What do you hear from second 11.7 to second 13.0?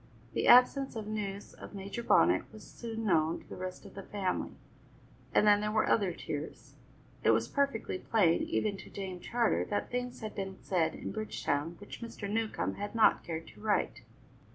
which Mr. Newcombe had